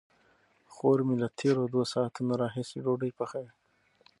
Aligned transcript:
خور 0.73 0.99
مې 1.07 1.15
له 1.21 1.27
تېرو 1.39 1.63
دوو 1.71 1.83
ساعتونو 1.93 2.31
راهیسې 2.41 2.77
ډوډۍ 2.83 3.11
پخوي. 3.17 3.49